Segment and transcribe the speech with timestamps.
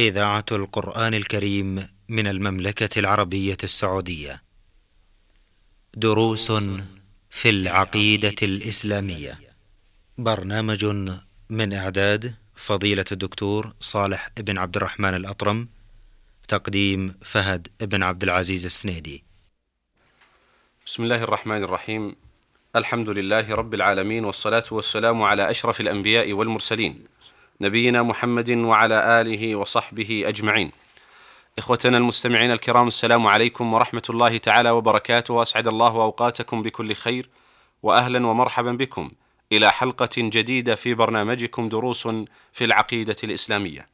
[0.00, 4.42] إذاعة القرآن الكريم من المملكة العربية السعودية.
[5.94, 6.52] دروس
[7.30, 9.38] في العقيدة الإسلامية.
[10.18, 10.84] برنامج
[11.50, 15.68] من إعداد فضيلة الدكتور صالح بن عبد الرحمن الأطرم.
[16.48, 19.24] تقديم فهد بن عبد العزيز السنيدي.
[20.86, 22.16] بسم الله الرحمن الرحيم
[22.76, 27.04] الحمد لله رب العالمين والصلاة والسلام على أشرف الأنبياء والمرسلين
[27.62, 30.72] نبينا محمد وعلى آله وصحبه أجمعين.
[31.58, 35.34] إخوتنا المستمعين الكرام السلام عليكم ورحمة الله تعالى وبركاته.
[35.34, 37.28] وأسعد الله أوقاتكم بكل خير
[37.82, 39.10] وأهلا ومرحبا بكم.
[39.52, 42.08] إلى حلقة جديدة في برنامجكم دروس
[42.52, 43.86] في العقيدة الإسلامية.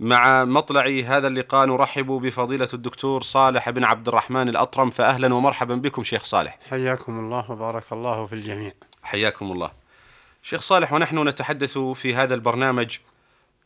[0.00, 6.04] مع مطلع هذا اللقاء نرحب بفضيلة الدكتور صالح بن عبد الرحمن الأطرم فأهلا ومرحبا بكم
[6.04, 6.58] شيخ صالح.
[6.70, 8.72] حياكم الله وبارك الله في الجميع.
[9.02, 9.85] حياكم الله.
[10.48, 12.96] شيخ صالح ونحن نتحدث في هذا البرنامج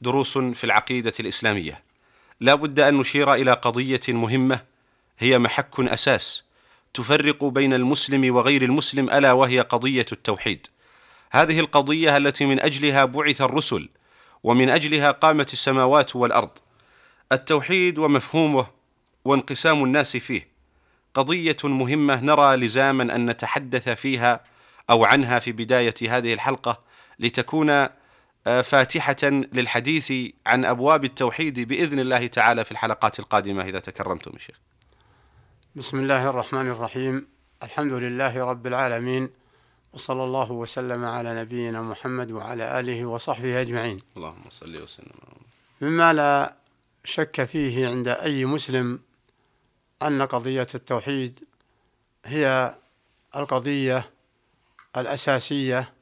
[0.00, 1.82] دروس في العقيدة الإسلامية.
[2.40, 4.60] لا بد أن نشير إلى قضية مهمة
[5.18, 6.44] هي محك أساس
[6.94, 10.66] تفرق بين المسلم وغير المسلم ألا وهي قضية التوحيد.
[11.30, 13.88] هذه القضية التي من أجلها بعث الرسل
[14.42, 16.58] ومن أجلها قامت السماوات والأرض.
[17.32, 18.66] التوحيد ومفهومه
[19.24, 20.48] وانقسام الناس فيه.
[21.14, 24.40] قضية مهمة نرى لزاما أن نتحدث فيها
[24.90, 26.80] أو عنها في بداية هذه الحلقة
[27.18, 27.86] لتكون
[28.44, 29.16] فاتحة
[29.52, 30.12] للحديث
[30.46, 34.56] عن أبواب التوحيد بإذن الله تعالى في الحلقات القادمة إذا تكرمتم شيخ.
[35.76, 37.26] بسم الله الرحمن الرحيم.
[37.62, 39.30] الحمد لله رب العالمين
[39.92, 44.00] وصلى الله وسلم على نبينا محمد وعلى آله وصحبه أجمعين.
[44.16, 45.12] اللهم صل وسلم.
[45.80, 46.56] مما لا
[47.04, 49.00] شك فيه عند أي مسلم
[50.02, 51.38] أن قضية التوحيد
[52.24, 52.74] هي
[53.36, 54.10] القضية
[54.96, 55.92] الأساسية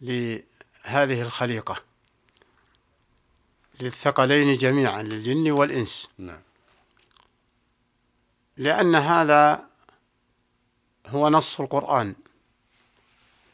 [0.00, 1.76] لهذه الخليقة
[3.80, 6.08] للثقلين جميعا للجن والإنس.
[6.18, 6.40] نعم.
[8.56, 9.66] لأن هذا
[11.06, 12.14] هو نص القرآن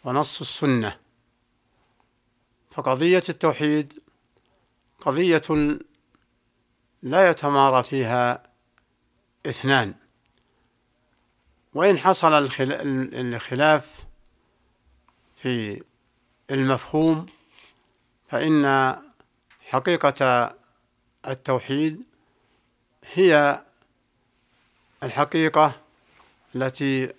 [0.05, 0.99] ونص السنة.
[2.71, 4.03] فقضية التوحيد
[5.01, 5.79] قضية
[7.03, 8.43] لا يتمارى فيها
[9.47, 9.95] اثنان.
[11.75, 12.51] وإن حصل
[13.15, 14.10] الخلاف
[15.43, 15.83] في
[16.51, 17.27] المفهوم
[18.29, 18.97] فإن
[19.61, 20.51] حقيقة
[21.29, 22.03] التوحيد
[23.13, 23.63] هي
[25.03, 25.81] الحقيقة
[26.55, 27.13] التي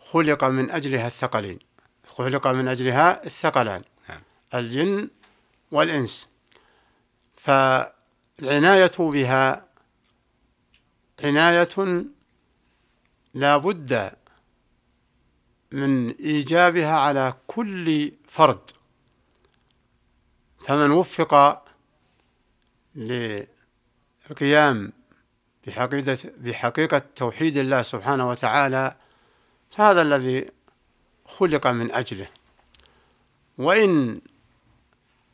[0.00, 1.58] خلق من أجلها الثقلين
[2.06, 4.20] خلق من أجلها الثقلان نعم.
[4.54, 5.10] الجن
[5.70, 6.28] والإنس
[7.36, 9.68] فالعناية بها
[11.24, 12.04] عناية
[13.34, 14.12] لا بد
[15.72, 18.70] من إيجابها على كل فرد.
[20.66, 21.64] فمن وفق
[22.94, 24.92] للقيام
[25.66, 28.94] بحقيقة بحقيقة توحيد الله سبحانه وتعالى
[29.76, 30.50] هذا الذي
[31.26, 32.28] خلق من أجله.
[33.58, 34.20] وإن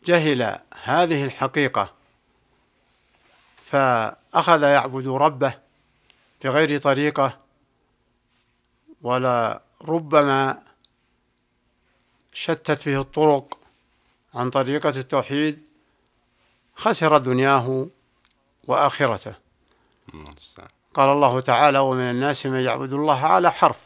[0.04, 1.94] جهل هذه الحقيقة
[3.56, 5.54] فأخذ يعبد ربه
[6.44, 7.40] بغير طريقة
[9.02, 10.62] ولا ربما
[12.32, 13.58] شتت به الطرق
[14.34, 15.62] عن طريقة التوحيد
[16.76, 17.88] خسر دنياه
[18.64, 19.34] وآخرته.
[20.94, 23.80] قال الله تعالى ومن الناس من يعبد الله على حرف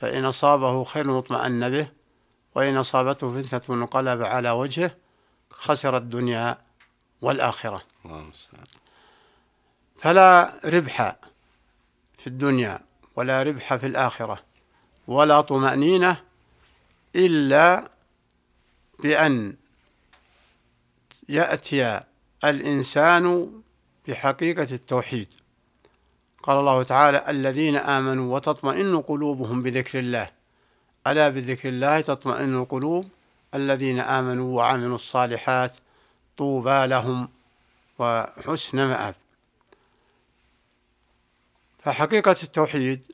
[0.00, 1.88] فإن أصابه خير اطمأن به
[2.54, 4.96] وإن أصابته فتنة انقلب على وجهه
[5.50, 6.58] خسر الدنيا
[7.20, 7.82] والآخرة.
[9.98, 11.16] فلا ربح
[12.18, 12.80] في الدنيا
[13.16, 14.42] ولا ربح في الآخرة.
[15.08, 16.20] ولا طمأنينة
[17.16, 17.90] إلا
[18.98, 19.56] بأن
[21.28, 22.00] يأتي
[22.44, 23.52] الإنسان
[24.08, 25.28] بحقيقة التوحيد.
[26.42, 30.30] قال الله تعالى الذين آمنوا وتطمئن قلوبهم بذكر الله.
[31.06, 33.08] ألا بذكر الله تطمئن القلوب؟
[33.54, 35.76] الذين آمنوا وعملوا الصالحات
[36.36, 37.28] طوبى لهم
[37.98, 39.14] وحسن مآب.
[41.78, 43.12] فحقيقة التوحيد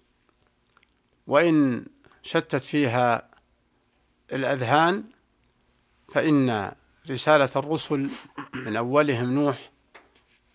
[1.26, 1.86] وإن
[2.22, 3.28] شتت فيها
[4.32, 5.04] الأذهان
[6.14, 6.72] فإن
[7.10, 8.10] رسالة الرسل
[8.54, 9.70] من أولهم نوح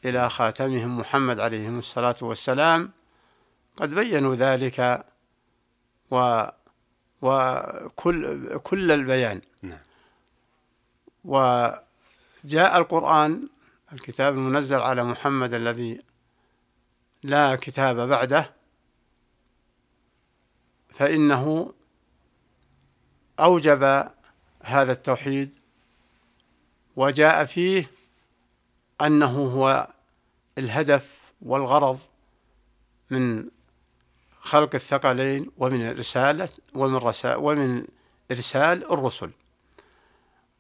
[0.06, 2.92] إلى خاتمهم محمد عليه الصلاة والسلام
[3.78, 5.06] قد بينوا ذلك
[6.12, 6.46] و
[7.22, 9.80] وكل كل البيان نعم.
[11.26, 13.50] وجاء القرآن
[13.94, 16.02] الكتاب المنزل على محمد الذي
[17.24, 18.55] لا كتاب بعده
[20.96, 21.74] فإنه
[23.40, 23.84] أوجب
[24.64, 25.50] هذا التوحيد
[26.96, 27.92] وجاء فيه
[29.02, 29.88] أنه هو
[30.58, 32.00] الهدف والغرض
[33.10, 33.46] من
[34.40, 37.88] خلق الثقلين ومن رسالة ومن رسالة ومن
[38.32, 39.32] إرسال الرسل.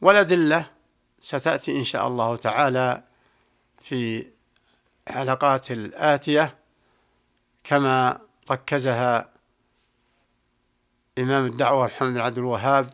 [0.01, 0.71] والأدلة
[1.19, 3.03] ستأتي إن شاء الله تعالى
[3.81, 4.27] في
[5.07, 6.57] حلقات الآتية
[7.63, 8.21] كما
[8.51, 9.34] ركزها
[11.17, 12.93] إمام الدعوة محمد بن عبد الوهاب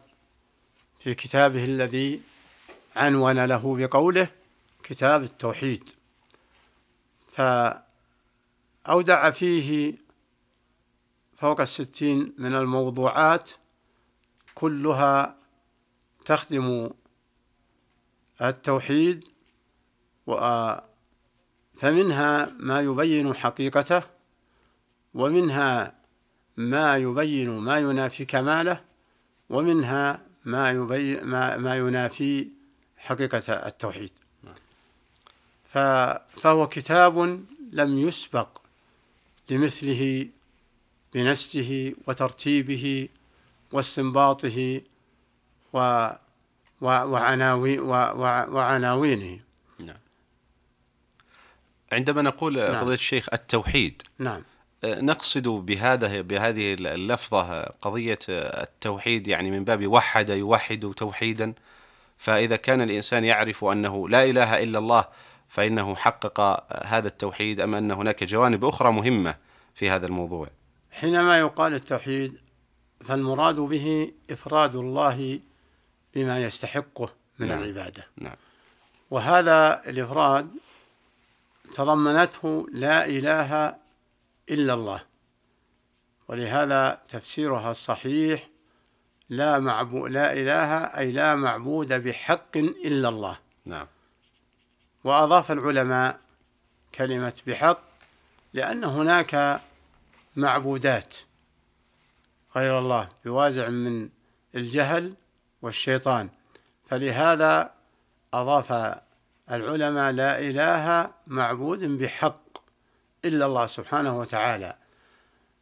[0.99, 2.21] في كتابه الذي
[2.95, 4.27] عنون له بقوله
[4.83, 5.89] كتاب التوحيد.
[7.31, 9.93] فأودع فيه
[11.37, 13.51] فوق الستين من الموضوعات
[14.55, 15.35] كلها
[16.25, 16.89] تخدم
[18.41, 19.27] التوحيد
[21.77, 24.03] فمنها ما يبين حقيقته
[25.13, 26.00] ومنها
[26.69, 28.81] ما يبين ما ينافي كماله
[29.49, 32.47] ومنها ما يبين ما, ما ينافي
[32.97, 34.11] حقيقة التوحيد
[36.37, 38.61] فهو كتاب لم يسبق
[39.49, 40.27] لمثله
[41.13, 43.09] بنسجه وترتيبه
[43.71, 44.81] واستنباطه
[45.73, 46.09] و
[46.81, 49.39] وعناوي وعناوينه
[49.79, 49.97] نعم.
[51.91, 52.73] عندما نقول نعم.
[52.73, 54.41] فضيلة الشيخ التوحيد نعم
[54.83, 61.53] نقصد بهذا بهذه اللفظة قضية التوحيد يعني من باب وحد يوحد توحيدا
[62.17, 65.05] فإذا كان الإنسان يعرف أنه لا إله إلا الله
[65.49, 69.35] فإنه حقق هذا التوحيد أم أن هناك جوانب أخرى مهمة
[69.75, 70.47] في هذا الموضوع
[70.91, 72.37] حينما يقال التوحيد
[73.05, 75.39] فالمراد به إفراد الله
[76.15, 77.59] بما يستحقه من نعم.
[77.59, 78.35] العبادة نعم.
[79.11, 80.47] وهذا الإفراد
[81.75, 83.80] تضمنته لا إله
[84.49, 85.01] إلا الله.
[86.27, 88.47] ولهذا تفسيرها الصحيح
[89.29, 93.37] لا معبود لا إله أي لا معبود بحق إلا الله.
[93.65, 93.87] نعم.
[95.03, 96.19] وأضاف العلماء
[96.95, 97.81] كلمة بحق
[98.53, 99.61] لأن هناك
[100.35, 101.15] معبودات
[102.55, 104.09] غير الله بوازع من
[104.55, 105.13] الجهل
[105.61, 106.29] والشيطان.
[106.87, 107.73] فلهذا
[108.33, 108.97] أضاف
[109.51, 112.40] العلماء لا إله معبود بحق
[113.25, 114.75] إلا الله سبحانه وتعالى.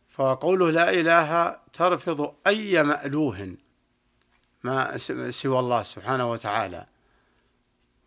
[0.10, 3.56] فقوله لا إله ترفض أي مألوه
[4.64, 4.98] ما
[5.30, 6.86] سوى الله سبحانه وتعالى.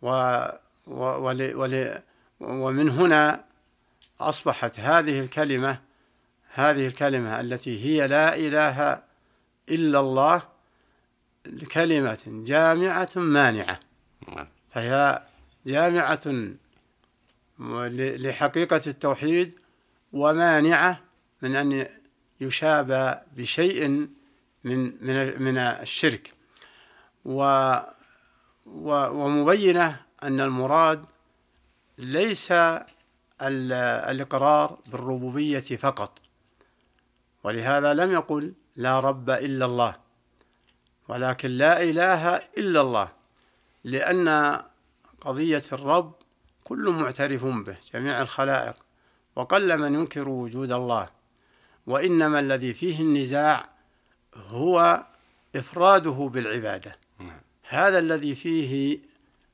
[0.01, 0.07] و
[0.87, 1.99] ول ول
[2.39, 3.43] ومن هنا
[4.21, 5.79] أصبحت هذه الكلمة
[6.53, 9.03] هذه الكلمة التي هي لا إله
[9.69, 10.41] إلا الله
[11.71, 13.79] كلمة جامعة مانعة.
[14.27, 14.47] نعم.
[14.71, 15.23] فهي
[15.65, 16.53] جامعة
[17.59, 19.59] لحقيقة التوحيد
[20.13, 21.01] ومانعة
[21.41, 21.87] من أن
[22.41, 23.87] يشابه بشيء
[24.63, 26.33] من من من الشرك.
[27.25, 27.69] و
[28.65, 31.05] ومبينة أن المراد
[31.97, 32.53] ليس
[33.41, 36.21] الإقرار بالربوبية فقط.
[37.43, 39.95] ولهذا لم يقل لا رب إلا الله
[41.07, 43.11] ولكن لا إله إلا الله
[43.83, 44.59] لأن
[45.21, 46.15] قضية الرب
[46.63, 48.75] كل معترف به جميع الخلائق.
[49.35, 51.09] وقل من ينكر وجود الله.
[51.87, 53.69] وإنما الذي فيه النزاع
[54.35, 55.03] هو
[55.55, 56.95] إفراده بالعبادة.
[57.19, 57.41] نعم.
[57.69, 58.99] هذا الذي فيه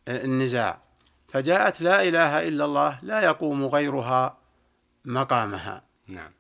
[0.08, 0.82] النزاع.
[1.28, 4.38] فجاءت لا إله إلا الله لا يقوم غيرها
[5.06, 5.84] مقامها.
[6.08, 6.32] نعم.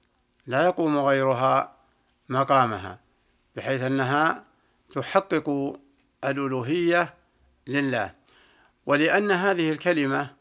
[0.48, 1.76] لا يقوم غيرها
[2.30, 3.00] مقامها
[3.56, 4.44] بحيث أنها
[4.92, 5.80] تحقق
[6.24, 7.14] الألوهية
[7.68, 8.14] لله.
[8.86, 10.39] ولأن هذه الكلمة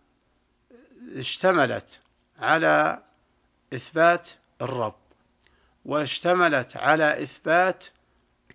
[1.16, 1.98] اشتملت
[2.38, 3.02] على
[3.74, 4.28] إثبات
[4.62, 4.94] الرب
[5.84, 7.84] واشتملت على إثبات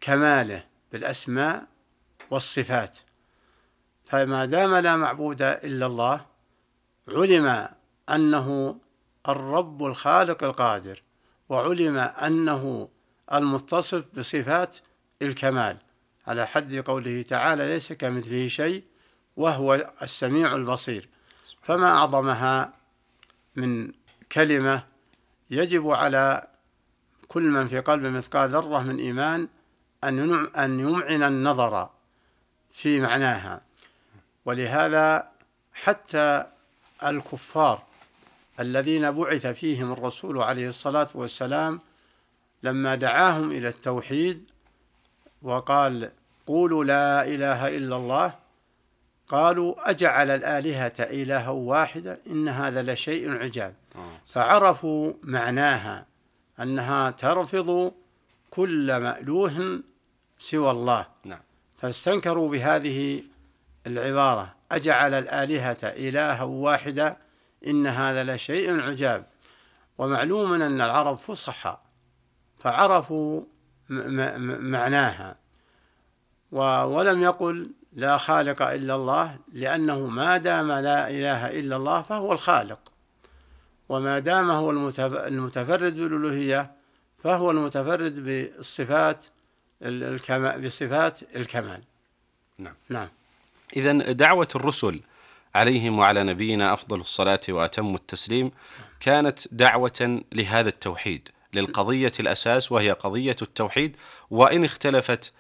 [0.02, 1.68] كماله بالأسماء
[2.30, 2.98] والصفات.
[4.06, 6.26] فما دام لا معبود إلا الله
[7.08, 7.68] علم
[8.10, 8.78] أنه
[9.30, 11.02] الرب الخالق القادر
[11.50, 12.90] وعلم أنه
[13.34, 14.78] المتصف بصفات
[15.22, 15.78] الكمال.
[16.28, 18.84] على حد قوله تعالى ليس كمثله شيء
[19.38, 21.10] وهو السميع البصير.
[21.64, 22.74] فما أعظمها
[23.56, 23.92] من
[24.32, 24.84] كلمة
[25.50, 26.48] يجب على
[27.28, 29.48] كل من في قلبه مثقال ذرة من إيمان
[30.04, 31.90] أن أن يمعن النظر
[32.72, 33.62] في معناها.
[34.46, 35.30] ولهذا
[35.74, 36.46] حتى
[37.04, 37.84] الكفار
[38.60, 41.80] الذين بعث فيهم الرسول عليه الصلاة والسلام
[42.64, 44.44] لما دعاهم إلى التوحيد
[45.42, 46.12] وقال
[46.48, 48.34] قولوا لا إله إلا الله
[49.34, 53.74] قالوا أجعل الآلهة إلها واحدا إن هذا لشيء عجاب.
[53.96, 54.00] آه.
[54.28, 56.06] فعرفوا معناها
[56.60, 57.94] أنها ترفض
[58.50, 59.80] كل مألوه
[60.40, 61.08] سوى الله.
[61.26, 61.40] نعم.
[61.78, 63.24] فاستنكروا بهذه
[63.88, 64.56] العبارة.
[64.72, 67.18] أجعل الآلهة إلها واحدا
[67.68, 69.26] إن هذا لشيء عجاب.
[69.98, 71.78] ومعلوم أن العرب فصحى.
[72.60, 73.42] فعرفوا
[74.60, 75.36] معناها.
[76.52, 82.80] ولم يقل لا خالق إلا الله لأنه ما دام لا إله إلا الله فهو الخالق.
[83.90, 84.72] وما دام هو
[85.28, 86.72] المتفرد بالألوهية
[87.24, 89.26] فهو المتفرد بالصفات
[90.66, 91.82] بصفات الكمال.
[92.58, 92.74] نعم.
[92.90, 93.08] نعم.
[93.76, 95.02] إذا دعوة الرسل
[95.56, 98.52] عليهم وعلى نبينا أفضل الصلاة وأتم التسليم
[99.00, 103.96] كانت دعوة لهذا التوحيد للقضية الأساس وهي قضية التوحيد
[104.32, 105.34] وإن اختلفت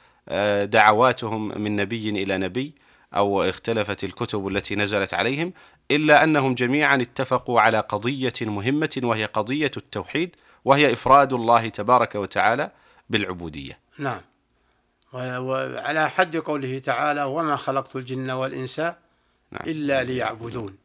[0.64, 2.74] دعواتهم من نبي إلى نبي
[3.16, 5.54] أو اختلفت الكتب التي نزلت عليهم
[5.92, 12.72] إلا أنهم جميعا اتفقوا على قضية مهمة وهي قضية التوحيد وهي إفراد الله تبارك وتعالى
[13.10, 14.22] بالعبودية نعم
[15.14, 18.96] وعلى حد قوله تعالى وما خلقت الجن والإنس نعم.
[19.68, 20.78] إلا ليعبدون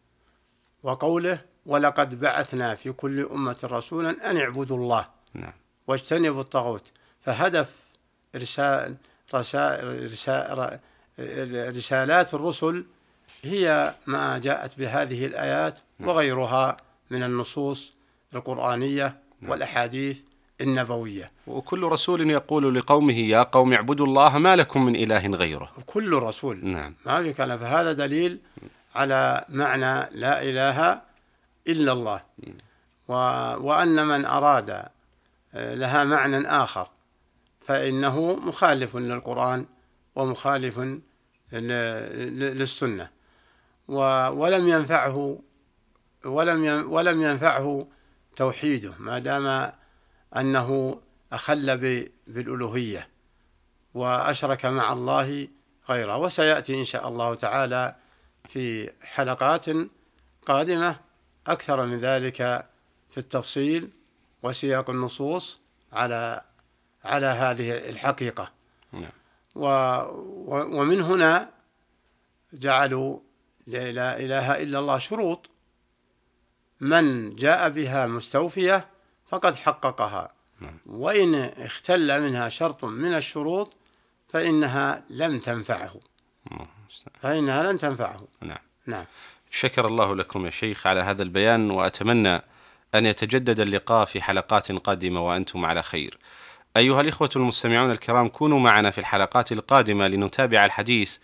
[0.83, 5.53] وقوله ولقد بعثنا في كل أمة رسولا أن اعبدوا الله نعم.
[5.87, 6.85] واجتنبوا الطاغوت
[7.21, 7.69] فهدف
[8.35, 8.97] إرسال رسال
[11.75, 12.85] رسالات الرسل
[13.43, 16.09] هي ما جاءت بهذه الآيات نعم.
[16.09, 16.77] وغيرها
[17.11, 17.93] من النصوص
[18.35, 19.51] القرآنية نعم.
[19.51, 20.19] والأحاديث
[20.61, 21.33] النبوية.
[21.47, 25.71] وكل رسول يقول لقومه يا قوم اعبدوا الله ما لكم من إله غيره.
[25.87, 26.67] كل رسول.
[26.67, 26.95] نعم.
[27.07, 27.59] ما في كلام.
[27.59, 28.39] فهذا دليل
[28.95, 31.01] على معنى لا إله
[31.69, 32.21] إلا الله.
[33.09, 33.13] و...
[33.67, 34.71] وأن من أراد
[35.55, 36.89] آه، لها معنى آخر.
[37.69, 39.67] فإنه مخالف للقرآن
[40.15, 40.81] ومخالف
[41.53, 43.11] للسنة.
[43.89, 45.39] ولم ينفعه
[46.25, 47.89] ولم ولم ينفعه
[48.37, 49.73] توحيده ما دام
[50.37, 51.01] أنه
[51.33, 51.79] أخل
[52.27, 53.09] بالألوهية
[53.95, 55.49] وأشرك مع الله
[55.89, 56.17] غيره.
[56.17, 57.95] وسيأتي إن شاء الله تعالى
[58.49, 59.67] في حلقات
[60.47, 60.97] قادمة
[61.47, 62.37] أكثر من ذلك
[63.11, 63.91] في التفصيل
[64.43, 65.61] وسياق النصوص
[65.93, 66.48] على
[67.09, 68.51] على هذه الحقيقة.
[68.93, 69.11] نعم.
[69.55, 69.67] و
[70.81, 71.51] ومن هنا
[72.53, 73.19] جعلوا
[73.67, 75.51] لا إله إلا الله شروط.
[76.81, 78.87] من جاء بها مستوفية
[79.29, 80.33] فقد حققها.
[80.61, 80.79] نعم.
[80.87, 83.73] وإن اختل منها شرط من الشروط
[84.29, 85.95] فإنها لم تنفعه.
[87.21, 88.29] فإنها لن تنفعه.
[88.43, 88.59] نعم.
[88.87, 89.05] نعم.
[89.51, 92.43] شكر الله لكم يا شيخ على هذا البيان وأتمنى
[92.95, 96.19] أن يتجدد اللقاء في حلقات قادمة وأنتم على خير.
[96.77, 101.17] أيها الإخوة المستمعون الكرام كونوا معنا في الحلقات القادمة لنتابع الحديث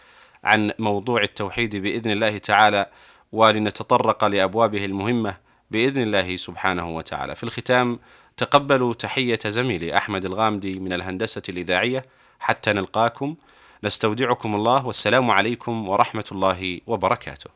[0.44, 2.86] عن موضوع التوحيد بإذن الله تعالى
[3.32, 5.36] ولنتطرق لأبوابه المهمة
[5.70, 7.36] بإذن الله سبحانه وتعالى.
[7.36, 7.98] في الختام
[8.36, 12.06] تقبلوا تحية زميلي أحمد الغامدي من الهندسة الإذاعية
[12.38, 13.36] حتى نلقاكم
[13.84, 17.50] نستودعكم الله والسلام عليكم ورحمة الله وبركاته.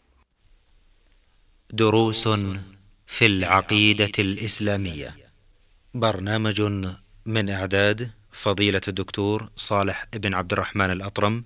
[1.70, 2.28] دروس
[3.06, 5.14] في العقيدة الإسلامية.
[5.94, 6.60] برنامج
[7.28, 11.44] من إعداد فضيلة الدكتور صالح بن عبد الرحمن الأطرم.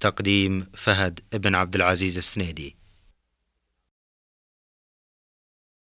[0.00, 2.76] تقديم فهد بن عبد العزيز السنيدي.